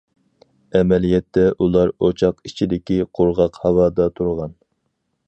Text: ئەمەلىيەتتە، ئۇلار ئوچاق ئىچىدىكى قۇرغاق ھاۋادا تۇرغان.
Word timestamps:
ئەمەلىيەتتە، 0.77 1.43
ئۇلار 1.65 1.93
ئوچاق 2.07 2.41
ئىچىدىكى 2.49 2.97
قۇرغاق 3.21 3.61
ھاۋادا 3.67 4.09
تۇرغان. 4.17 4.57